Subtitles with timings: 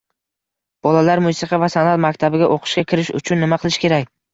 [0.87, 4.15] Bolalar musiqa va san’at maktabiga o‘qishga kirish uchun nima qilish kerak?